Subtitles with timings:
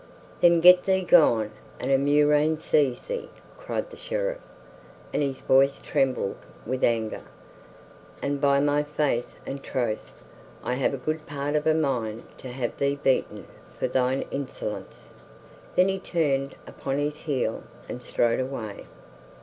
[0.39, 4.41] "Then get thee gone, and a murrain seize thee!" cried the Sheriff,
[5.13, 7.21] and his voice trembled with anger.
[8.19, 10.11] "And by my faith and troth,
[10.63, 13.45] I have a good part of a mind to have thee beaten
[13.77, 15.13] for thine insolence!"
[15.75, 18.85] Then he turned upon his heel and strode away.